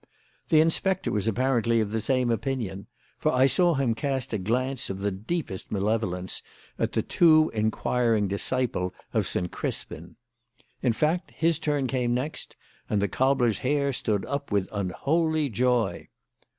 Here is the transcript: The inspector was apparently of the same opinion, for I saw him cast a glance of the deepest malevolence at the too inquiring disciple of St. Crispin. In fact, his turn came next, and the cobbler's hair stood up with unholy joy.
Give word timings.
The 0.49 0.61
inspector 0.61 1.11
was 1.11 1.27
apparently 1.27 1.79
of 1.79 1.91
the 1.91 1.99
same 1.99 2.31
opinion, 2.31 2.87
for 3.19 3.31
I 3.31 3.45
saw 3.45 3.75
him 3.75 3.93
cast 3.93 4.33
a 4.33 4.39
glance 4.39 4.89
of 4.89 4.97
the 4.97 5.11
deepest 5.11 5.71
malevolence 5.71 6.41
at 6.79 6.93
the 6.93 7.03
too 7.03 7.51
inquiring 7.53 8.27
disciple 8.27 8.95
of 9.13 9.27
St. 9.27 9.51
Crispin. 9.51 10.15
In 10.81 10.93
fact, 10.93 11.29
his 11.35 11.59
turn 11.59 11.85
came 11.85 12.15
next, 12.15 12.55
and 12.89 12.99
the 12.99 13.07
cobbler's 13.07 13.59
hair 13.59 13.93
stood 13.93 14.25
up 14.25 14.51
with 14.51 14.67
unholy 14.71 15.49
joy. 15.49 16.07